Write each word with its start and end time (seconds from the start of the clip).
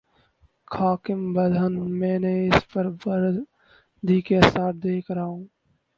خاکم 0.71 1.21
بدہن، 1.33 1.73
میں 1.99 2.17
اس 2.47 2.59
بر 2.71 2.85
بادی 3.01 4.17
کے 4.25 4.35
آثار 4.45 4.73
دیکھ 4.83 5.09
رہا 5.15 5.25
ہوں۔ 5.25 5.43